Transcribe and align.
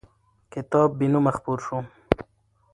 کتاب 0.53 0.89
بېنومه 0.99 1.31
خپور 1.37 1.59
شو. 1.65 1.77